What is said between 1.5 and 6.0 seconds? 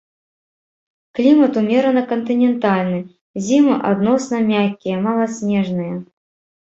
умерана кантынентальны, зімы адносна мяккія, маласнежныя.